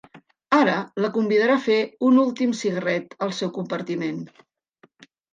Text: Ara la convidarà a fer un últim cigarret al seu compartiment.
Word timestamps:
Ara 0.59 0.75
la 1.03 1.09
convidarà 1.17 1.57
a 1.59 1.61
fer 1.65 1.75
un 2.07 2.17
últim 2.21 2.55
cigarret 2.59 3.13
al 3.27 3.35
seu 3.41 3.51
compartiment. 3.59 4.17